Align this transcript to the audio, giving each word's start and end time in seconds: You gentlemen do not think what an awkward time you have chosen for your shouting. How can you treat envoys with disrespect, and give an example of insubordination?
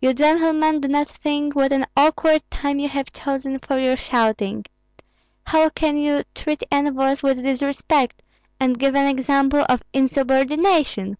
You 0.00 0.14
gentlemen 0.14 0.80
do 0.80 0.88
not 0.88 1.06
think 1.06 1.54
what 1.54 1.70
an 1.70 1.84
awkward 1.98 2.42
time 2.50 2.78
you 2.78 2.88
have 2.88 3.12
chosen 3.12 3.58
for 3.58 3.78
your 3.78 3.94
shouting. 3.94 4.64
How 5.44 5.68
can 5.68 5.98
you 5.98 6.22
treat 6.34 6.62
envoys 6.72 7.22
with 7.22 7.42
disrespect, 7.42 8.22
and 8.58 8.78
give 8.78 8.94
an 8.96 9.06
example 9.06 9.66
of 9.68 9.82
insubordination? 9.92 11.18